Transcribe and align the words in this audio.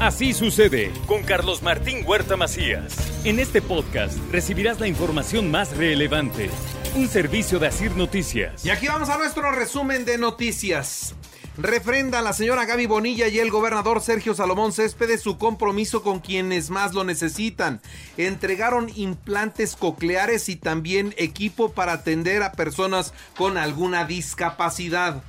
Así 0.00 0.34
sucede 0.34 0.92
con 1.06 1.22
Carlos 1.22 1.62
Martín 1.62 2.04
Huerta 2.06 2.36
Macías. 2.36 2.94
En 3.24 3.38
este 3.38 3.62
podcast 3.62 4.18
recibirás 4.30 4.78
la 4.78 4.88
información 4.88 5.50
más 5.50 5.74
relevante. 5.74 6.50
Un 6.94 7.08
servicio 7.08 7.58
de 7.58 7.68
Asir 7.68 7.92
Noticias. 7.92 8.62
Y 8.66 8.68
aquí 8.68 8.88
vamos 8.88 9.08
a 9.08 9.16
nuestro 9.16 9.50
resumen 9.52 10.04
de 10.04 10.18
noticias. 10.18 11.14
Refrenda 11.56 12.20
la 12.20 12.34
señora 12.34 12.66
Gaby 12.66 12.84
Bonilla 12.84 13.28
y 13.28 13.38
el 13.38 13.50
gobernador 13.50 14.02
Sergio 14.02 14.34
Salomón 14.34 14.72
Céspedes 14.72 15.22
su 15.22 15.38
compromiso 15.38 16.02
con 16.02 16.20
quienes 16.20 16.68
más 16.68 16.92
lo 16.92 17.02
necesitan. 17.02 17.80
Entregaron 18.18 18.92
implantes 18.96 19.76
cocleares 19.76 20.50
y 20.50 20.56
también 20.56 21.14
equipo 21.16 21.72
para 21.72 21.94
atender 21.94 22.42
a 22.42 22.52
personas 22.52 23.14
con 23.34 23.56
alguna 23.56 24.04
discapacidad. 24.04 25.22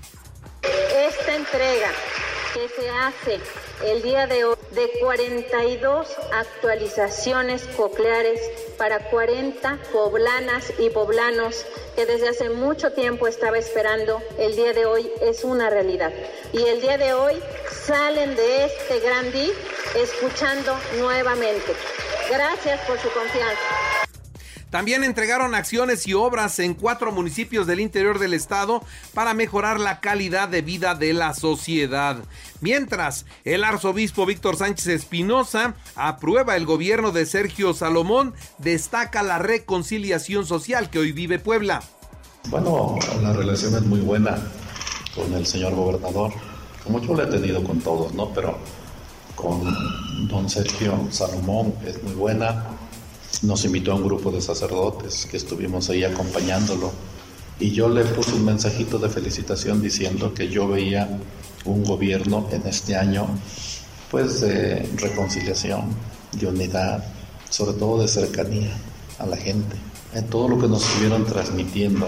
Esta 0.62 1.36
entrega 1.36 1.88
que 2.58 2.70
se 2.70 2.90
hace 2.90 3.40
el 3.86 4.02
día 4.02 4.26
de 4.26 4.46
hoy 4.46 4.56
de 4.72 4.90
42 5.00 6.08
actualizaciones 6.34 7.64
cocleares 7.76 8.40
para 8.80 9.12
40 9.12 9.78
poblanas 9.92 10.74
y 10.80 10.90
poblanos 10.90 11.68
que 11.96 12.08
desde 12.08 12.30
hace 12.30 12.50
mucho 12.50 12.94
tiempo 12.94 13.28
estaba 13.28 13.60
esperando, 13.60 14.24
el 14.40 14.56
día 14.56 14.74
de 14.74 14.88
hoy 14.88 15.12
es 15.22 15.44
una 15.44 15.70
realidad. 15.70 16.12
Y 16.52 16.64
el 16.64 16.82
día 16.82 16.98
de 16.98 17.14
hoy 17.14 17.36
salen 17.70 18.36
de 18.36 18.66
este 18.66 19.02
gran 19.02 19.32
día 19.32 19.54
escuchando 19.96 20.76
nuevamente. 20.98 21.74
Gracias 22.32 22.80
por 22.88 22.98
su 22.98 23.10
confianza. 23.12 23.87
También 24.70 25.06
entregaron 25.06 25.56
acciones 25.56 26.08
y 26.08 26.14
obras 26.14 26.60
en 26.60 26.74
cuatro 26.74 27.12
municipios 27.14 27.68
del 27.68 27.80
interior 27.80 28.20
del 28.20 28.34
estado 28.34 28.84
para 29.14 29.34
mejorar 29.34 29.80
la 29.80 30.02
calidad 30.02 30.50
de 30.50 30.62
vida 30.62 30.94
de 30.94 31.14
la 31.14 31.34
sociedad. 31.34 32.18
Mientras, 32.60 33.26
el 33.46 33.64
arzobispo 33.64 34.26
Víctor 34.26 34.58
Sánchez 34.58 34.88
Espinosa 34.88 35.76
aprueba 35.96 36.58
el 36.58 36.66
gobierno 36.66 37.12
de 37.12 37.26
Sergio 37.26 37.74
Salomón, 37.74 38.34
destaca 38.58 39.24
la 39.24 39.40
reconciliación 39.40 40.46
social 40.46 40.90
que 40.90 41.00
hoy 41.00 41.14
vive 41.14 41.40
Puebla. 41.40 41.82
Bueno, 42.50 42.98
la 43.22 43.34
relación 43.34 43.74
es 43.76 43.84
muy 43.84 44.02
buena 44.02 44.38
con 45.16 45.34
el 45.34 45.46
señor 45.46 45.76
gobernador, 45.76 46.34
como 46.84 47.02
yo 47.02 47.16
la 47.16 47.24
he 47.24 47.28
tenido 47.28 47.64
con 47.64 47.80
todos, 47.80 48.14
¿no? 48.14 48.34
Pero 48.34 48.58
con 49.36 49.64
don 50.28 50.50
Sergio 50.50 51.08
Salomón 51.10 51.74
es 51.86 52.02
muy 52.04 52.14
buena 52.14 52.77
nos 53.44 53.66
invitó 53.66 53.92
a 53.92 53.96
un 53.96 54.04
grupo 54.04 54.32
de 54.32 54.42
sacerdotes 54.42 55.26
que 55.26 55.38
estuvimos 55.38 55.90
ahí 55.90 56.04
acompañándolo 56.04 56.92
y 57.60 57.72
yo 57.72 57.90
le 57.90 58.04
puse 58.04 58.34
un 58.34 58.46
mensajito 58.46 59.00
de 59.00 59.10
felicitación 59.10 59.82
diciendo 59.82 60.34
que 60.34 60.48
yo 60.48 60.68
veía 60.68 61.20
un 61.66 61.84
gobierno 61.84 62.48
en 62.52 62.66
este 62.68 62.96
año 62.96 63.28
pues 64.12 64.42
de 64.42 64.88
reconciliación, 64.96 65.86
de 66.34 66.48
unidad, 66.48 67.04
sobre 67.50 67.78
todo 67.78 68.02
de 68.02 68.08
cercanía 68.08 68.72
a 69.20 69.26
la 69.26 69.38
gente. 69.38 69.76
En 70.14 70.28
todo 70.28 70.48
lo 70.48 70.60
que 70.60 70.68
nos 70.68 70.88
estuvieron 70.88 71.26
transmitiendo 71.26 72.08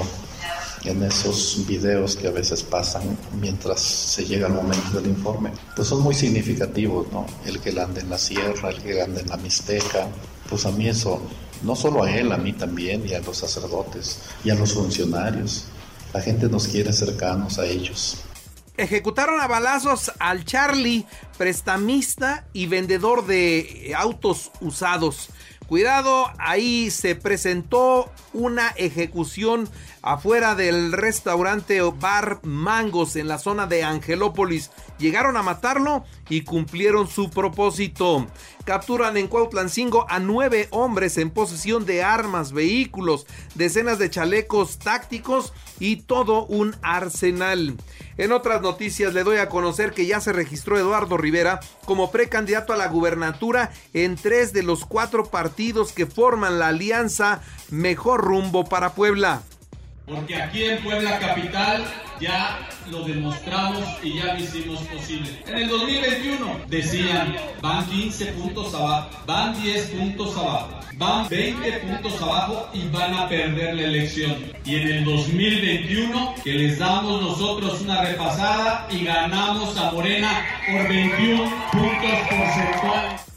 en 0.85 1.03
esos 1.03 1.65
videos 1.67 2.15
que 2.15 2.27
a 2.27 2.31
veces 2.31 2.63
pasan 2.63 3.17
mientras 3.39 3.81
se 3.81 4.25
llega 4.25 4.47
el 4.47 4.53
momento 4.53 4.99
del 4.99 5.07
informe, 5.07 5.51
pues 5.75 5.87
son 5.87 6.01
muy 6.01 6.15
significativos, 6.15 7.11
¿no? 7.11 7.25
El 7.45 7.59
que 7.59 7.77
ande 7.79 8.01
en 8.01 8.09
la 8.09 8.17
sierra, 8.17 8.69
el 8.69 8.81
que 8.81 9.01
ande 9.01 9.21
en 9.21 9.29
la 9.29 9.37
Mixteca, 9.37 10.07
pues 10.49 10.65
a 10.65 10.71
mí 10.71 10.87
eso, 10.87 11.21
no 11.63 11.75
solo 11.75 12.03
a 12.03 12.11
él, 12.11 12.31
a 12.31 12.37
mí 12.37 12.53
también, 12.53 13.07
y 13.07 13.13
a 13.13 13.19
los 13.19 13.37
sacerdotes, 13.37 14.21
y 14.43 14.49
a 14.49 14.55
los 14.55 14.73
funcionarios. 14.73 15.65
La 16.13 16.21
gente 16.21 16.47
nos 16.47 16.67
quiere 16.67 16.91
cercanos 16.91 17.59
a 17.59 17.65
ellos. 17.65 18.23
Ejecutaron 18.77 19.41
a 19.41 19.47
balazos 19.47 20.11
al 20.19 20.45
Charlie, 20.45 21.05
prestamista 21.37 22.47
y 22.53 22.67
vendedor 22.67 23.27
de 23.27 23.93
autos 23.95 24.51
usados. 24.61 25.29
Cuidado, 25.69 26.25
ahí 26.39 26.89
se 26.89 27.13
presentó 27.13 28.11
una 28.33 28.69
ejecución 28.69 29.69
afuera 30.01 30.55
del 30.55 30.91
restaurante 30.91 31.79
Bar 31.81 32.39
Mangos 32.41 33.15
en 33.15 33.27
la 33.27 33.37
zona 33.37 33.67
de 33.67 33.83
Angelópolis. 33.83 34.71
Llegaron 34.97 35.37
a 35.37 35.43
matarlo 35.43 36.05
y 36.27 36.41
cumplieron 36.41 37.07
su 37.07 37.29
propósito. 37.29 38.25
Capturan 38.65 39.15
en 39.15 39.27
Cuautlancingo 39.27 40.07
a 40.09 40.17
nueve 40.17 40.69
hombres 40.71 41.19
en 41.19 41.29
posesión 41.29 41.85
de 41.85 42.01
armas, 42.01 42.51
vehículos, 42.51 43.27
decenas 43.53 43.99
de 43.99 44.09
chalecos 44.09 44.79
tácticos 44.79 45.53
y 45.79 45.97
todo 45.97 46.47
un 46.47 46.75
arsenal. 46.81 47.77
En 48.19 48.33
otras 48.33 48.61
noticias 48.61 49.13
le 49.13 49.23
doy 49.23 49.37
a 49.37 49.47
conocer 49.47 49.93
que 49.93 50.05
ya 50.05 50.19
se 50.19 50.33
registró 50.33 50.77
Eduardo 50.77 51.15
Rivera 51.15 51.61
como 51.85 52.11
precandidato 52.11 52.73
a 52.73 52.75
la 52.75 52.89
gubernatura 52.89 53.71
en 53.93 54.17
tres 54.17 54.51
de 54.51 54.61
los 54.61 54.83
cuatro 54.83 55.23
partidos 55.27 55.93
que 55.93 56.05
forman 56.05 56.59
la 56.59 56.67
alianza 56.67 57.39
Mejor 57.69 58.25
Rumbo 58.25 58.65
para 58.65 58.89
Puebla. 58.89 59.41
Porque 60.05 60.35
aquí 60.35 60.65
en 60.65 60.83
Puebla 60.83 61.17
Capital 61.17 61.85
ya 62.19 62.67
lo 62.91 63.03
demostramos 63.03 63.83
y 64.03 64.15
ya 64.15 64.33
lo 64.33 64.39
hicimos 64.39 64.79
posible. 64.81 65.29
En 65.47 65.55
el 65.55 65.69
2021 65.69 66.61
decían, 66.67 67.35
van 67.61 67.85
15 67.85 68.25
puntos 68.33 68.73
abajo, 68.73 69.09
van 69.25 69.61
10 69.61 69.85
puntos 69.91 70.37
abajo, 70.37 70.79
van 70.97 71.29
20 71.29 71.71
puntos 71.79 72.21
abajo 72.21 72.69
y 72.73 72.87
van 72.89 73.13
a 73.13 73.29
perder 73.29 73.75
la 73.75 73.83
elección. 73.83 74.35
Y 74.65 74.75
en 74.75 74.87
el 74.87 75.05
2021 75.05 76.35
que 76.43 76.53
les 76.53 76.79
damos 76.79 77.21
nosotros 77.21 77.81
una 77.81 78.01
repasada 78.03 78.87
y 78.91 79.05
ganamos 79.05 79.77
a 79.77 79.91
Morena 79.91 80.45
por 80.71 80.87
21 80.87 81.43
puntos 81.71 82.19
porcentuales. 82.29 83.28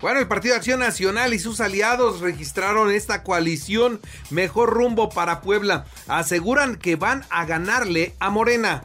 Bueno, 0.00 0.20
el 0.20 0.28
Partido 0.28 0.56
Acción 0.56 0.80
Nacional 0.80 1.32
y 1.32 1.38
sus 1.38 1.60
aliados 1.60 2.20
registraron 2.20 2.90
esta 2.90 3.22
coalición 3.22 4.00
Mejor 4.30 4.70
Rumbo 4.70 5.08
para 5.08 5.40
Puebla. 5.40 5.86
Aseguran 6.06 6.76
que 6.76 6.96
van 6.96 7.24
a 7.30 7.46
ganarle 7.46 8.14
a 8.20 8.28
Morena. 8.28 8.82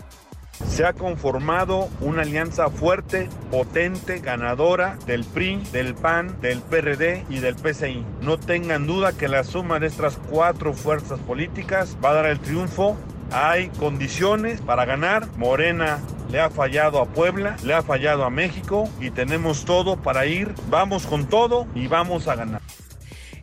Se 0.69 0.85
ha 0.85 0.93
conformado 0.93 1.89
una 1.99 2.21
alianza 2.21 2.69
fuerte, 2.69 3.27
potente, 3.49 4.19
ganadora 4.19 4.97
del 5.05 5.25
PRI, 5.25 5.61
del 5.73 5.95
PAN, 5.95 6.39
del 6.39 6.61
PRD 6.61 7.25
y 7.29 7.39
del 7.39 7.55
PCI. 7.55 8.05
No 8.21 8.39
tengan 8.39 8.87
duda 8.87 9.11
que 9.11 9.27
la 9.27 9.43
suma 9.43 9.79
de 9.79 9.87
estas 9.87 10.17
cuatro 10.29 10.73
fuerzas 10.73 11.19
políticas 11.19 11.97
va 12.03 12.11
a 12.11 12.13
dar 12.13 12.25
el 12.27 12.39
triunfo 12.39 12.97
hay 13.31 13.69
condiciones 13.69 14.59
para 14.61 14.85
ganar. 14.85 15.27
Morena 15.37 15.99
le 16.31 16.39
ha 16.39 16.49
fallado 16.49 17.01
a 17.01 17.05
Puebla, 17.05 17.57
le 17.63 17.73
ha 17.73 17.83
fallado 17.83 18.23
a 18.23 18.29
México 18.29 18.89
y 19.01 19.11
tenemos 19.11 19.65
todo 19.65 19.97
para 20.01 20.25
ir. 20.25 20.53
Vamos 20.69 21.05
con 21.05 21.27
todo 21.27 21.67
y 21.75 21.87
vamos 21.87 22.27
a 22.27 22.35
ganar. 22.35 22.61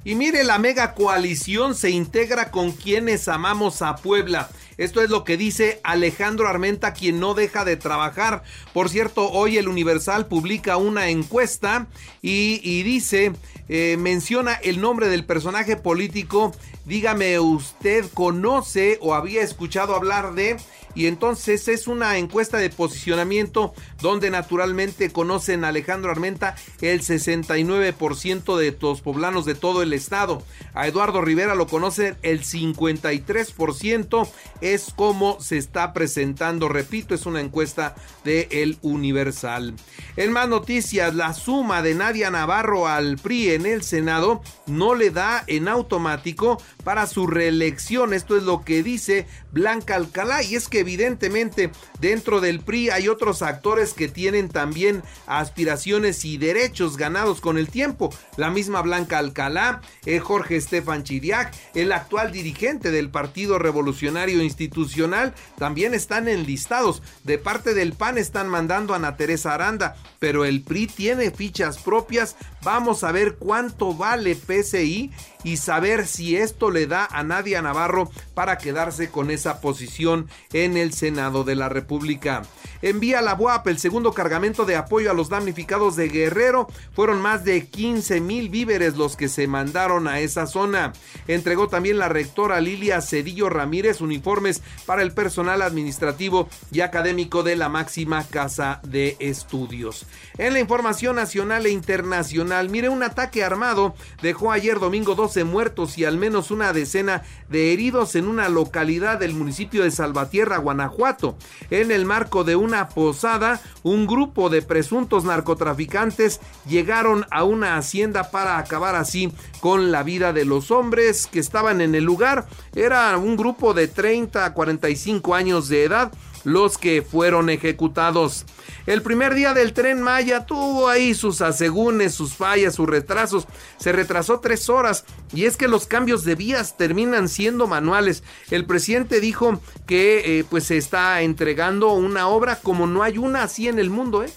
Y 0.04 0.14
mire, 0.14 0.42
la 0.42 0.58
mega 0.58 0.94
coalición 0.94 1.74
se 1.74 1.90
integra 1.90 2.50
con 2.50 2.72
quienes 2.72 3.28
amamos 3.28 3.82
a 3.82 3.96
Puebla. 3.96 4.48
Esto 4.78 5.02
es 5.02 5.10
lo 5.10 5.24
que 5.24 5.36
dice 5.36 5.80
Alejandro 5.82 6.48
Armenta, 6.48 6.94
quien 6.94 7.20
no 7.20 7.34
deja 7.34 7.64
de 7.64 7.76
trabajar. 7.76 8.42
Por 8.72 8.88
cierto, 8.88 9.28
hoy 9.28 9.58
el 9.58 9.68
Universal 9.68 10.26
publica 10.26 10.76
una 10.76 11.08
encuesta 11.08 11.88
y, 12.22 12.82
dice, 12.84 13.32
eh, 13.68 13.96
menciona 13.98 14.54
el 14.54 14.80
nombre 14.80 15.08
del 15.08 15.26
personaje 15.26 15.76
político 15.76 16.52
Dígame, 16.88 17.38
¿usted 17.38 18.06
conoce 18.14 18.96
o 19.02 19.12
había 19.12 19.42
escuchado 19.42 19.94
hablar 19.94 20.32
de 20.32 20.56
y 20.98 21.06
entonces 21.06 21.68
es 21.68 21.86
una 21.86 22.18
encuesta 22.18 22.58
de 22.58 22.70
posicionamiento 22.70 23.72
donde 24.00 24.30
naturalmente 24.30 25.12
conocen 25.12 25.64
a 25.64 25.68
Alejandro 25.68 26.10
Armenta 26.10 26.56
el 26.80 27.02
69% 27.02 28.56
de 28.56 28.76
los 28.80 29.00
poblanos 29.00 29.44
de 29.44 29.54
todo 29.54 29.82
el 29.82 29.92
estado. 29.92 30.42
A 30.74 30.88
Eduardo 30.88 31.20
Rivera 31.20 31.54
lo 31.54 31.68
conocen 31.68 32.16
el 32.22 32.42
53%. 32.42 34.28
Es 34.60 34.92
como 34.96 35.40
se 35.40 35.58
está 35.58 35.92
presentando, 35.92 36.68
repito, 36.68 37.14
es 37.14 37.26
una 37.26 37.40
encuesta 37.40 37.94
de 38.24 38.48
El 38.50 38.78
Universal. 38.82 39.74
En 40.16 40.32
más 40.32 40.48
noticias, 40.48 41.14
la 41.14 41.32
suma 41.32 41.80
de 41.80 41.94
Nadia 41.94 42.30
Navarro 42.30 42.88
al 42.88 43.18
PRI 43.18 43.50
en 43.50 43.66
el 43.66 43.84
Senado 43.84 44.42
no 44.66 44.96
le 44.96 45.10
da 45.10 45.44
en 45.46 45.68
automático 45.68 46.60
para 46.88 47.06
su 47.06 47.26
reelección. 47.26 48.14
Esto 48.14 48.34
es 48.34 48.44
lo 48.44 48.64
que 48.64 48.82
dice 48.82 49.26
Blanca 49.52 49.94
Alcalá 49.94 50.42
y 50.42 50.54
es 50.54 50.68
que 50.68 50.80
evidentemente 50.80 51.70
dentro 52.00 52.40
del 52.40 52.60
PRI 52.60 52.88
hay 52.88 53.08
otros 53.08 53.42
actores 53.42 53.92
que 53.92 54.08
tienen 54.08 54.48
también 54.48 55.02
aspiraciones 55.26 56.24
y 56.24 56.38
derechos 56.38 56.96
ganados 56.96 57.42
con 57.42 57.58
el 57.58 57.68
tiempo. 57.68 58.08
La 58.38 58.48
misma 58.48 58.80
Blanca 58.80 59.18
Alcalá, 59.18 59.82
eh, 60.06 60.18
Jorge 60.18 60.56
Estefan 60.56 61.04
Chiriac, 61.04 61.54
el 61.74 61.92
actual 61.92 62.32
dirigente 62.32 62.90
del 62.90 63.10
Partido 63.10 63.58
Revolucionario 63.58 64.42
Institucional, 64.42 65.34
también 65.58 65.92
están 65.92 66.26
enlistados. 66.26 67.02
De 67.22 67.36
parte 67.36 67.74
del 67.74 67.92
PAN 67.92 68.16
están 68.16 68.48
mandando 68.48 68.94
a 68.94 68.96
Ana 68.96 69.18
Teresa 69.18 69.52
Aranda, 69.52 69.94
pero 70.20 70.46
el 70.46 70.62
PRI 70.62 70.86
tiene 70.86 71.32
fichas 71.32 71.76
propias. 71.76 72.36
Vamos 72.62 73.04
a 73.04 73.12
ver 73.12 73.36
cuánto 73.36 73.94
vale 73.94 74.34
PCI 74.34 75.12
y 75.44 75.56
saber 75.58 76.06
si 76.06 76.36
esto 76.36 76.70
le 76.70 76.86
da 76.86 77.06
a 77.10 77.22
Nadia 77.22 77.62
Navarro 77.62 78.10
para 78.34 78.58
quedarse 78.58 79.10
con 79.10 79.30
esa 79.30 79.60
posición 79.60 80.28
en 80.52 80.76
el 80.76 80.92
Senado 80.92 81.44
de 81.44 81.54
la 81.54 81.68
República. 81.68 82.42
Envía 82.82 83.20
la 83.22 83.34
UAP 83.34 83.66
el 83.68 83.78
segundo 83.78 84.12
cargamento 84.12 84.64
de 84.64 84.76
apoyo 84.76 85.10
a 85.10 85.14
los 85.14 85.28
damnificados 85.28 85.96
de 85.96 86.08
Guerrero. 86.08 86.68
Fueron 86.94 87.20
más 87.20 87.44
de 87.44 87.66
15 87.66 88.20
mil 88.20 88.48
víveres 88.48 88.96
los 88.96 89.16
que 89.16 89.28
se 89.28 89.46
mandaron 89.46 90.08
a 90.08 90.20
esa 90.20 90.46
zona. 90.46 90.92
Entregó 91.26 91.68
también 91.68 91.98
la 91.98 92.08
rectora 92.08 92.60
Lilia 92.60 93.00
Cedillo 93.00 93.48
Ramírez 93.48 94.00
uniformes 94.00 94.62
para 94.86 95.02
el 95.02 95.12
personal 95.12 95.62
administrativo 95.62 96.48
y 96.70 96.80
académico 96.80 97.42
de 97.42 97.56
la 97.56 97.68
máxima 97.68 98.24
casa 98.24 98.80
de 98.84 99.16
estudios. 99.20 100.06
En 100.38 100.52
la 100.52 100.60
información 100.60 101.16
nacional 101.16 101.66
e 101.66 101.70
internacional, 101.70 102.68
mire, 102.68 102.88
un 102.88 103.02
ataque 103.02 103.44
armado 103.44 103.94
dejó 104.22 104.52
ayer 104.52 104.78
domingo 104.78 105.14
12 105.14 105.44
muertos 105.44 105.98
y 105.98 106.04
al 106.04 106.16
menos 106.16 106.50
una 106.50 106.72
decena 106.72 107.22
de 107.48 107.72
heridos 107.72 108.14
en 108.14 108.26
una 108.26 108.48
localidad 108.48 109.18
del 109.18 109.34
municipio 109.34 109.82
de 109.82 109.90
Salvatierra, 109.90 110.58
Guanajuato. 110.58 111.36
En 111.70 111.90
el 111.90 112.04
marco 112.04 112.44
de 112.44 112.56
una 112.68 112.90
posada, 112.90 113.62
un 113.82 114.06
grupo 114.06 114.50
de 114.50 114.60
presuntos 114.60 115.24
narcotraficantes 115.24 116.38
llegaron 116.68 117.24
a 117.30 117.44
una 117.44 117.78
hacienda 117.78 118.30
para 118.30 118.58
acabar 118.58 118.94
así 118.94 119.32
con 119.60 119.90
la 119.90 120.02
vida 120.02 120.34
de 120.34 120.44
los 120.44 120.70
hombres 120.70 121.26
que 121.26 121.38
estaban 121.38 121.80
en 121.80 121.94
el 121.94 122.04
lugar. 122.04 122.46
Era 122.74 123.16
un 123.16 123.38
grupo 123.38 123.72
de 123.72 123.88
30 123.88 124.44
a 124.44 124.52
45 124.52 125.34
años 125.34 125.68
de 125.70 125.84
edad 125.84 126.12
los 126.44 126.78
que 126.78 127.02
fueron 127.02 127.50
ejecutados. 127.50 128.44
El 128.86 129.02
primer 129.02 129.34
día 129.34 129.54
del 129.54 129.72
tren 129.72 130.00
Maya 130.00 130.46
tuvo 130.46 130.88
ahí 130.88 131.14
sus 131.14 131.40
asegúnes, 131.40 132.14
sus 132.14 132.34
fallas, 132.34 132.74
sus 132.74 132.88
retrasos. 132.88 133.46
Se 133.78 133.92
retrasó 133.92 134.40
tres 134.40 134.68
horas 134.68 135.04
y 135.32 135.44
es 135.44 135.56
que 135.56 135.68
los 135.68 135.86
cambios 135.86 136.24
de 136.24 136.34
vías 136.34 136.76
terminan 136.76 137.28
siendo 137.28 137.66
manuales. 137.66 138.22
El 138.50 138.64
presidente 138.64 139.20
dijo 139.20 139.60
que 139.86 140.38
eh, 140.38 140.44
pues 140.48 140.64
se 140.64 140.76
está 140.76 141.22
entregando 141.22 141.92
una 141.92 142.28
obra 142.28 142.56
como 142.56 142.86
no 142.86 143.02
hay 143.02 143.18
una 143.18 143.42
así 143.42 143.68
en 143.68 143.78
el 143.78 143.90
mundo, 143.90 144.24
¿eh? 144.24 144.32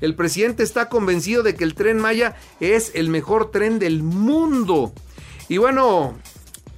El 0.00 0.14
presidente 0.14 0.62
está 0.62 0.90
convencido 0.90 1.42
de 1.42 1.54
que 1.54 1.64
el 1.64 1.74
tren 1.74 1.98
Maya 1.98 2.36
es 2.60 2.92
el 2.94 3.08
mejor 3.08 3.50
tren 3.50 3.78
del 3.78 4.02
mundo. 4.02 4.92
Y 5.48 5.56
bueno, 5.56 6.14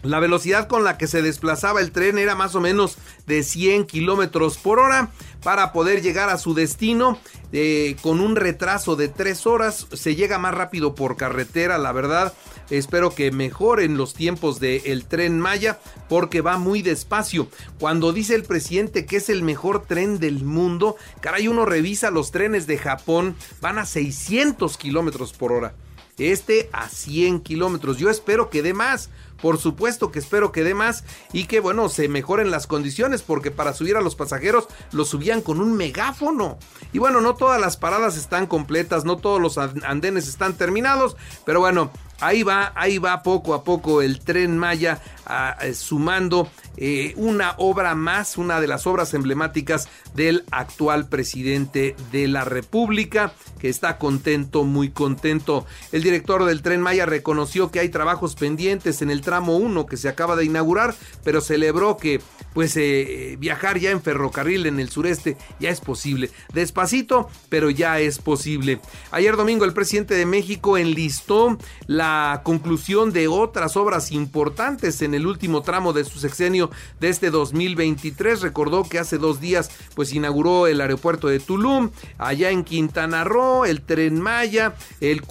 la 0.07 0.21
velocidad 0.21 0.69
con 0.69 0.85
la 0.85 0.99
que 0.99 1.07
se 1.07 1.23
desplazaba 1.23 1.81
el 1.81 1.93
tren 1.93 2.19
era 2.19 2.35
más 2.35 2.55
o 2.55 2.61
menos 2.61 2.97
de 3.27 3.43
100 3.43 3.87
kilómetros 3.87 4.57
por 4.57 4.79
hora 4.79 5.11
para 5.43 5.73
poder 5.73 6.03
llegar 6.03 6.29
a 6.29 6.39
su 6.39 6.55
destino 6.55 7.19
eh, 7.53 7.97
con 8.03 8.21
un 8.21 8.37
retraso 8.37 8.97
de 8.97 9.09
3 9.09 9.47
horas. 9.47 9.87
Se 9.93 10.15
llega 10.15 10.39
más 10.39 10.55
rápido 10.55 10.95
por 10.95 11.17
carretera, 11.17 11.79
la 11.79 11.93
verdad. 11.93 12.33
Espero 12.71 13.15
que 13.15 13.31
mejoren 13.31 13.97
los 13.97 14.15
tiempos 14.15 14.59
del 14.59 15.05
tren 15.07 15.39
Maya 15.39 15.79
porque 16.09 16.41
va 16.41 16.59
muy 16.59 16.83
despacio. 16.83 17.49
Cuando 17.79 18.13
dice 18.13 18.35
el 18.35 18.43
presidente 18.43 19.07
que 19.07 19.17
es 19.17 19.29
el 19.29 19.43
mejor 19.43 19.87
tren 19.87 20.19
del 20.19 20.45
mundo, 20.45 20.97
caray, 21.21 21.49
uno 21.49 21.65
revisa 21.65 22.11
los 22.11 22.33
trenes 22.33 22.67
de 22.67 22.79
Japón, 22.79 23.37
van 23.61 23.79
a 23.79 23.87
600 23.87 24.77
kilómetros 24.77 25.33
por 25.33 25.53
hora. 25.53 25.75
Este 26.19 26.69
a 26.73 26.89
100 26.89 27.41
kilómetros. 27.41 27.99
Yo 27.99 28.11
espero 28.11 28.51
que 28.51 28.63
dé 28.63 28.75
más. 28.75 29.11
Por 29.41 29.59
supuesto 29.59 30.11
que 30.11 30.19
espero 30.19 30.51
que 30.51 30.65
dé 30.65 30.73
más 30.73 31.05
y 31.33 31.45
que 31.45 31.61
bueno, 31.61 31.91
se 31.91 32.09
mejoren 32.09 32.51
las 32.51 32.67
condiciones 32.67 33.23
porque 33.23 33.51
para 33.51 33.75
subir 33.75 33.97
a 33.97 34.01
los 34.01 34.17
pasajeros 34.17 34.67
los 34.93 35.09
subían 35.09 35.43
con 35.43 35.61
un 35.61 35.77
megáfono. 35.77 36.59
Y 36.95 36.99
bueno, 36.99 37.21
no 37.21 37.35
todas 37.35 37.61
las 37.61 37.77
paradas 37.77 38.17
están 38.17 38.47
completas, 38.47 39.05
no 39.05 39.19
todos 39.19 39.41
los 39.41 39.59
andenes 39.59 40.27
están 40.27 40.55
terminados, 40.55 41.17
pero 41.45 41.61
bueno, 41.61 41.91
Ahí 42.21 42.43
va, 42.43 42.73
ahí 42.75 42.97
va 42.99 43.23
poco 43.23 43.53
a 43.53 43.63
poco 43.63 44.01
el 44.01 44.21
tren 44.21 44.57
Maya 44.57 45.01
ah, 45.27 45.57
eh, 45.61 45.75
sumando 45.75 46.49
eh, 46.79 47.13
una 47.17 47.55
obra 47.59 47.95
más, 47.95 48.39
una 48.39 48.59
de 48.61 48.67
las 48.67 48.87
obras 48.87 49.13
emblemáticas 49.13 49.89
del 50.15 50.45
actual 50.51 51.09
presidente 51.09 51.95
de 52.13 52.27
la 52.29 52.45
República, 52.45 53.33
que 53.59 53.69
está 53.69 53.99
contento, 53.99 54.65
muy 54.65 54.91
contento. 54.91 55.67
El 55.93 56.03
director 56.03 56.45
del 56.45 56.63
tren 56.63 56.81
Maya 56.81 57.05
reconoció 57.05 57.71
que 57.71 57.81
hay 57.81 57.91
trabajos 57.91 58.35
pendientes 58.35 59.03
en 59.03 59.11
el 59.11 59.21
tramo 59.21 59.57
1 59.57 59.85
que 59.85 59.99
se 59.99 60.09
acaba 60.09 60.37
de 60.37 60.47
inaugurar, 60.47 60.95
pero 61.23 61.43
celebró 61.43 61.99
que 61.99 62.21
pues 62.55 62.75
eh, 62.79 63.37
viajar 63.39 63.79
ya 63.79 63.91
en 63.91 64.01
ferrocarril 64.01 64.65
en 64.65 64.81
el 64.81 64.89
sureste 64.89 65.37
ya 65.61 65.69
es 65.69 65.83
posible. 65.83 66.31
Despacito, 66.55 67.29
pero 67.51 67.69
ya 67.69 68.01
es 68.01 68.19
posible. 68.19 68.81
Ayer 69.11 69.37
domingo 69.37 69.67
el 69.67 69.75
presidente 69.75 70.15
de 70.15 70.25
México 70.25 70.79
enlistó 70.79 71.59
la 71.87 72.06
conclusión 72.43 73.13
de 73.13 73.29
otras 73.29 73.77
obras 73.77 74.13
importantes 74.13 75.03
en 75.03 75.15
el 75.15 75.27
último 75.27 75.63
tramo 75.63 75.93
de 75.93 76.05
su 76.05 76.19
sexenio 76.19 76.71
de 77.01 77.09
este 77.09 77.31
2023. 77.31 78.41
Recordó 78.43 78.85
que 78.85 78.99
hace 78.99 79.19
dos 79.19 79.41
días 79.41 79.71
pues 79.95 80.13
inauguró 80.13 80.67
el 80.67 80.81
aeropuerto 80.81 81.29
de 81.29 81.41
Tulum, 81.41 81.91
allá 82.19 82.51
en 82.51 82.65
Quintana 82.65 83.25
Roo, 83.25 83.65
el 83.65 83.83
tren 83.83 84.21
Maya, 84.21 84.75
el, 85.01 85.23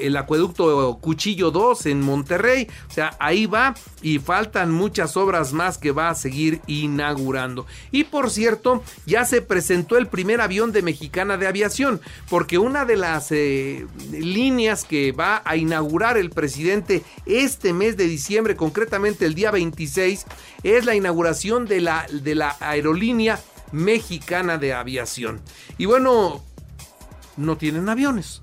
el 0.00 0.16
acueducto 0.16 0.98
Cuchillo 1.00 1.50
2 1.50 1.86
en 1.86 2.00
Monterrey. 2.00 2.68
O 2.88 2.92
sea, 2.92 3.16
ahí 3.18 3.46
va 3.46 3.74
y 4.02 4.18
faltan 4.18 4.70
muchas 4.72 5.16
obras 5.16 5.52
más 5.52 5.78
que 5.78 5.92
va 5.92 6.10
a 6.10 6.14
seguir 6.14 6.60
inaugurando. 6.66 7.66
Y 7.90 8.04
por 8.04 8.30
cierto, 8.30 8.82
ya 9.06 9.24
se 9.24 9.42
presentó 9.42 9.96
el 9.96 10.06
primer 10.06 10.40
avión 10.40 10.72
de 10.72 10.82
Mexicana 10.82 11.36
de 11.36 11.46
Aviación, 11.46 12.00
porque 12.28 12.58
una 12.58 12.84
de 12.84 12.96
las 12.96 13.30
eh, 13.32 13.86
líneas 14.12 14.84
que 14.84 15.12
va 15.12 15.42
a 15.44 15.56
inaugurar 15.56 15.77
el 16.16 16.30
presidente 16.30 17.02
este 17.26 17.72
mes 17.72 17.96
de 17.96 18.04
diciembre, 18.04 18.56
concretamente 18.56 19.26
el 19.26 19.34
día 19.34 19.50
26, 19.50 20.24
es 20.62 20.84
la 20.84 20.94
inauguración 20.94 21.66
de 21.66 21.80
la, 21.80 22.06
de 22.10 22.34
la 22.34 22.56
aerolínea 22.60 23.40
mexicana 23.72 24.58
de 24.58 24.72
aviación. 24.72 25.40
Y 25.76 25.86
bueno, 25.86 26.42
no 27.36 27.56
tienen 27.56 27.88
aviones 27.88 28.42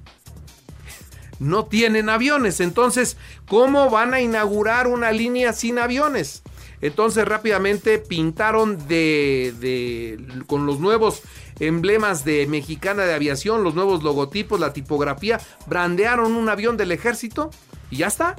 no 1.39 1.65
tienen 1.65 2.09
aviones. 2.09 2.59
Entonces, 2.59 3.17
¿cómo 3.47 3.89
van 3.89 4.13
a 4.13 4.21
inaugurar 4.21 4.87
una 4.87 5.11
línea 5.11 5.53
sin 5.53 5.79
aviones? 5.79 6.43
Entonces 6.81 7.27
rápidamente 7.27 7.99
pintaron 7.99 8.87
de, 8.87 10.19
con 10.47 10.65
los 10.65 10.79
nuevos 10.79 11.21
emblemas 11.59 12.25
de 12.25 12.47
Mexicana 12.47 13.03
de 13.03 13.13
Aviación, 13.13 13.63
los 13.63 13.75
nuevos 13.75 14.03
logotipos, 14.03 14.59
la 14.59 14.73
tipografía, 14.73 15.39
brandearon 15.67 16.33
un 16.33 16.49
avión 16.49 16.77
del 16.77 16.91
ejército 16.91 17.49
y 17.89 17.97
ya 17.97 18.07
está. 18.07 18.35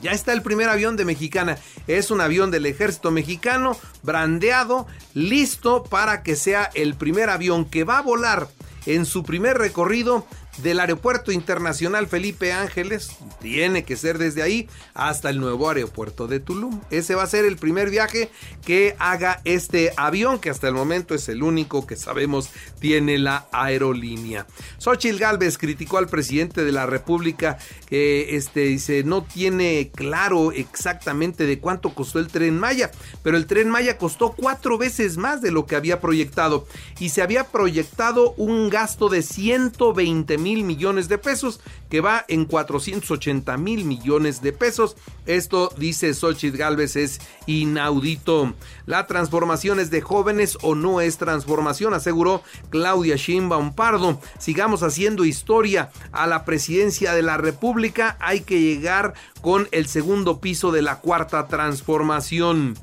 Ya 0.00 0.12
está 0.12 0.32
el 0.32 0.42
primer 0.42 0.68
avión 0.68 0.96
de 0.96 1.04
Mexicana. 1.04 1.58
Es 1.88 2.12
un 2.12 2.20
avión 2.20 2.52
del 2.52 2.66
ejército 2.66 3.10
mexicano, 3.10 3.76
brandeado, 4.02 4.86
listo 5.12 5.82
para 5.82 6.22
que 6.22 6.36
sea 6.36 6.70
el 6.74 6.94
primer 6.94 7.30
avión 7.30 7.64
que 7.64 7.82
va 7.82 7.98
a 7.98 8.02
volar 8.02 8.48
en 8.86 9.04
su 9.04 9.22
primer 9.22 9.58
recorrido 9.58 10.24
del 10.62 10.80
Aeropuerto 10.80 11.30
Internacional 11.30 12.08
Felipe 12.08 12.52
Ángeles, 12.52 13.10
tiene 13.40 13.84
que 13.84 13.96
ser 13.96 14.18
desde 14.18 14.42
ahí 14.42 14.68
hasta 14.94 15.30
el 15.30 15.38
nuevo 15.38 15.68
aeropuerto 15.68 16.26
de 16.26 16.40
Tulum. 16.40 16.80
Ese 16.90 17.14
va 17.14 17.22
a 17.22 17.28
ser 17.28 17.44
el 17.44 17.56
primer 17.56 17.90
viaje 17.90 18.30
que 18.64 18.96
haga 18.98 19.40
este 19.44 19.92
avión, 19.96 20.38
que 20.38 20.50
hasta 20.50 20.68
el 20.68 20.74
momento 20.74 21.14
es 21.14 21.28
el 21.28 21.42
único 21.42 21.86
que 21.86 21.96
sabemos 21.96 22.50
tiene 22.80 23.18
la 23.18 23.46
aerolínea. 23.52 24.46
Xochitl 24.78 25.18
Galvez 25.18 25.58
criticó 25.58 25.98
al 25.98 26.08
presidente 26.08 26.64
de 26.64 26.72
la 26.72 26.86
República 26.86 27.58
que 27.86 28.36
este, 28.36 28.60
dice 28.60 29.04
no 29.04 29.22
tiene 29.22 29.90
claro 29.94 30.52
exactamente 30.52 31.46
de 31.46 31.58
cuánto 31.60 31.94
costó 31.94 32.18
el 32.18 32.28
tren 32.28 32.58
Maya, 32.58 32.90
pero 33.22 33.36
el 33.36 33.46
tren 33.46 33.70
Maya 33.70 33.96
costó 33.96 34.32
cuatro 34.32 34.76
veces 34.78 35.16
más 35.16 35.40
de 35.40 35.50
lo 35.50 35.66
que 35.66 35.76
había 35.76 36.00
proyectado 36.00 36.66
y 36.98 37.10
se 37.10 37.22
había 37.22 37.44
proyectado 37.44 38.34
un 38.36 38.68
gasto 38.68 39.08
de 39.08 39.22
120 39.22 40.38
mil 40.38 40.47
mil 40.48 40.64
millones 40.64 41.08
de 41.08 41.18
pesos, 41.18 41.60
que 41.90 42.00
va 42.00 42.24
en 42.26 42.46
480 42.46 43.58
mil 43.58 43.84
millones 43.84 44.40
de 44.40 44.54
pesos. 44.54 44.96
Esto, 45.26 45.70
dice 45.76 46.14
Xochitl 46.14 46.56
Galvez, 46.56 46.96
es 46.96 47.20
inaudito. 47.44 48.54
La 48.86 49.06
transformación 49.06 49.78
es 49.78 49.90
de 49.90 50.00
jóvenes 50.00 50.56
o 50.62 50.74
no 50.74 51.02
es 51.02 51.18
transformación, 51.18 51.92
aseguró 51.92 52.42
Claudia 52.70 53.16
Sheinbaum 53.16 53.74
Pardo. 53.74 54.20
Sigamos 54.38 54.82
haciendo 54.82 55.26
historia 55.26 55.90
a 56.12 56.26
la 56.26 56.46
presidencia 56.46 57.12
de 57.12 57.22
la 57.22 57.36
República. 57.36 58.16
Hay 58.18 58.40
que 58.40 58.58
llegar 58.58 59.12
con 59.42 59.68
el 59.70 59.86
segundo 59.86 60.40
piso 60.40 60.72
de 60.72 60.80
la 60.80 61.00
cuarta 61.00 61.46
transformación. 61.46 62.74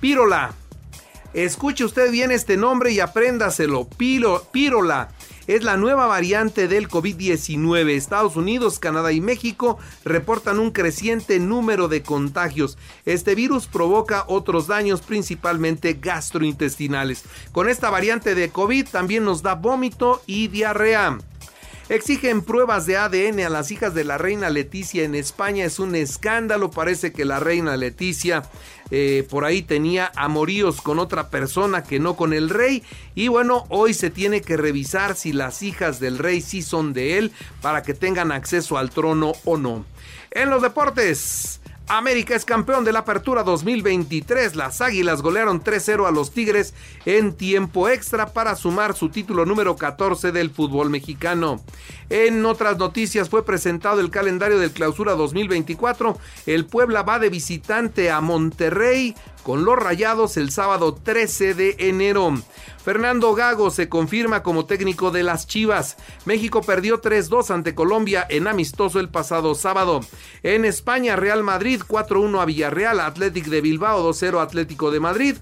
Pirola. 0.00 0.52
Escuche 1.32 1.84
usted 1.84 2.10
bien 2.10 2.30
este 2.30 2.56
nombre 2.56 2.92
y 2.92 3.00
apréndaselo. 3.00 3.86
Piro, 3.88 4.46
es 5.46 5.62
la 5.62 5.76
nueva 5.76 6.06
variante 6.06 6.68
del 6.68 6.88
COVID-19. 6.88 7.90
Estados 7.90 8.36
Unidos, 8.36 8.78
Canadá 8.78 9.12
y 9.12 9.20
México 9.20 9.78
reportan 10.04 10.58
un 10.58 10.70
creciente 10.70 11.38
número 11.38 11.88
de 11.88 12.02
contagios. 12.02 12.78
Este 13.04 13.34
virus 13.34 13.66
provoca 13.66 14.24
otros 14.28 14.66
daños, 14.66 15.00
principalmente 15.00 15.98
gastrointestinales. 16.00 17.24
Con 17.52 17.68
esta 17.68 17.90
variante 17.90 18.34
de 18.34 18.50
COVID 18.50 18.88
también 18.88 19.24
nos 19.24 19.42
da 19.42 19.54
vómito 19.54 20.22
y 20.26 20.48
diarrea. 20.48 21.18
Exigen 21.88 22.42
pruebas 22.42 22.84
de 22.86 22.96
ADN 22.96 23.40
a 23.40 23.48
las 23.48 23.70
hijas 23.70 23.94
de 23.94 24.02
la 24.02 24.18
reina 24.18 24.50
Leticia 24.50 25.04
en 25.04 25.14
España. 25.14 25.64
Es 25.64 25.78
un 25.78 25.94
escándalo. 25.94 26.72
Parece 26.72 27.12
que 27.12 27.24
la 27.24 27.38
reina 27.38 27.76
Leticia 27.76 28.42
eh, 28.90 29.24
por 29.30 29.44
ahí 29.44 29.62
tenía 29.62 30.10
amoríos 30.16 30.80
con 30.80 30.98
otra 30.98 31.30
persona 31.30 31.84
que 31.84 32.00
no 32.00 32.16
con 32.16 32.32
el 32.32 32.50
rey. 32.50 32.82
Y 33.14 33.28
bueno, 33.28 33.66
hoy 33.68 33.94
se 33.94 34.10
tiene 34.10 34.40
que 34.40 34.56
revisar 34.56 35.14
si 35.14 35.32
las 35.32 35.62
hijas 35.62 36.00
del 36.00 36.18
rey 36.18 36.40
sí 36.40 36.60
son 36.60 36.92
de 36.92 37.18
él 37.18 37.30
para 37.62 37.82
que 37.84 37.94
tengan 37.94 38.32
acceso 38.32 38.78
al 38.78 38.90
trono 38.90 39.34
o 39.44 39.56
no. 39.56 39.84
En 40.32 40.50
los 40.50 40.62
deportes. 40.62 41.60
América 41.88 42.34
es 42.34 42.44
campeón 42.44 42.84
de 42.84 42.92
la 42.92 43.00
Apertura 43.00 43.44
2023. 43.44 44.56
Las 44.56 44.80
Águilas 44.80 45.22
golearon 45.22 45.62
3-0 45.62 46.08
a 46.08 46.10
los 46.10 46.32
Tigres 46.32 46.74
en 47.04 47.32
tiempo 47.32 47.88
extra 47.88 48.26
para 48.32 48.56
sumar 48.56 48.94
su 48.96 49.08
título 49.08 49.46
número 49.46 49.76
14 49.76 50.32
del 50.32 50.50
fútbol 50.50 50.90
mexicano. 50.90 51.62
En 52.10 52.44
otras 52.44 52.76
noticias 52.78 53.28
fue 53.28 53.44
presentado 53.44 54.00
el 54.00 54.10
calendario 54.10 54.58
del 54.58 54.72
Clausura 54.72 55.14
2024. 55.14 56.18
El 56.46 56.66
Puebla 56.66 57.04
va 57.04 57.20
de 57.20 57.30
visitante 57.30 58.10
a 58.10 58.20
Monterrey 58.20 59.14
con 59.46 59.64
los 59.64 59.76
Rayados 59.78 60.36
el 60.38 60.50
sábado 60.50 60.92
13 60.92 61.54
de 61.54 61.76
enero. 61.78 62.34
Fernando 62.84 63.32
Gago 63.32 63.70
se 63.70 63.88
confirma 63.88 64.42
como 64.42 64.66
técnico 64.66 65.12
de 65.12 65.22
las 65.22 65.46
Chivas. 65.46 65.96
México 66.24 66.62
perdió 66.62 67.00
3-2 67.00 67.54
ante 67.54 67.72
Colombia 67.72 68.26
en 68.28 68.48
amistoso 68.48 68.98
el 68.98 69.08
pasado 69.08 69.54
sábado. 69.54 70.00
En 70.42 70.64
España, 70.64 71.14
Real 71.14 71.44
Madrid 71.44 71.80
4-1 71.86 72.42
a 72.42 72.44
Villarreal, 72.44 72.98
Athletic 72.98 73.44
de 73.46 73.60
Bilbao 73.60 74.12
2-0 74.12 74.42
Atlético 74.42 74.90
de 74.90 74.98
Madrid. 74.98 75.36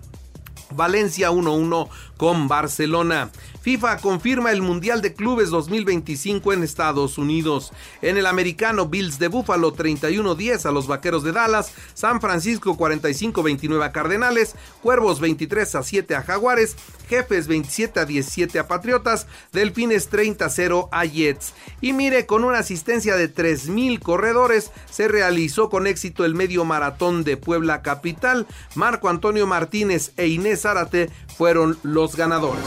Valencia 0.70 1.30
1-1 1.30 1.88
con 2.18 2.46
Barcelona. 2.46 3.30
FIFA 3.64 3.96
confirma 3.96 4.52
el 4.52 4.60
Mundial 4.60 5.00
de 5.00 5.14
Clubes 5.14 5.48
2025 5.48 6.52
en 6.52 6.62
Estados 6.62 7.16
Unidos. 7.16 7.72
En 8.02 8.18
el 8.18 8.26
americano, 8.26 8.88
Bills 8.88 9.18
de 9.18 9.28
Buffalo 9.28 9.74
31-10 9.74 10.66
a 10.66 10.70
los 10.70 10.86
Vaqueros 10.86 11.24
de 11.24 11.32
Dallas, 11.32 11.72
San 11.94 12.20
Francisco 12.20 12.76
45-29 12.76 13.82
a 13.82 13.90
Cardenales, 13.90 14.54
Cuervos 14.82 15.18
23 15.18 15.78
7 15.82 16.14
a 16.14 16.20
Jaguares, 16.20 16.76
Jefes 17.08 17.46
27 17.46 18.04
17 18.04 18.58
a 18.58 18.68
Patriotas, 18.68 19.26
Delfines 19.50 20.10
30-0 20.10 20.90
a 20.92 21.06
Jets. 21.06 21.54
Y 21.80 21.94
mire, 21.94 22.26
con 22.26 22.44
una 22.44 22.58
asistencia 22.58 23.16
de 23.16 23.34
3.000 23.34 23.98
corredores, 23.98 24.72
se 24.90 25.08
realizó 25.08 25.70
con 25.70 25.86
éxito 25.86 26.26
el 26.26 26.34
medio 26.34 26.66
maratón 26.66 27.24
de 27.24 27.38
Puebla 27.38 27.80
Capital. 27.80 28.46
Marco 28.74 29.08
Antonio 29.08 29.46
Martínez 29.46 30.12
e 30.18 30.26
Inés 30.26 30.60
Zárate 30.60 31.08
fueron 31.38 31.78
los 31.82 32.14
ganadores. 32.14 32.66